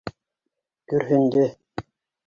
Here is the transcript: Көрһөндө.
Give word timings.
Көрһөндө. 0.93 1.47